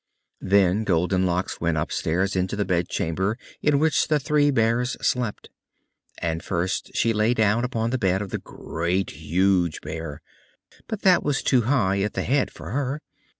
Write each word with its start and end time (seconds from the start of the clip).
Then 0.41 0.83
Goldenlocks 0.83 1.61
went 1.61 1.77
upstairs 1.77 2.35
into 2.35 2.55
the 2.55 2.65
bedchamber 2.65 3.37
in 3.61 3.77
which 3.77 4.07
the 4.07 4.19
three 4.19 4.49
Bears 4.49 4.97
slept. 4.99 5.51
And 6.17 6.41
first 6.43 6.89
she 6.95 7.13
lay 7.13 7.35
down 7.35 7.63
upon 7.63 7.91
the 7.91 7.99
bed 7.99 8.19
of 8.19 8.31
the 8.31 8.39
Great, 8.39 9.11
Huge 9.11 9.79
Bear, 9.81 10.23
but 10.87 11.03
that 11.03 11.21
was 11.21 11.43
too 11.43 11.61
high 11.69 12.01
at 12.01 12.13
the 12.13 12.23
head 12.23 12.49
for 12.49 12.71
her. 12.71 12.99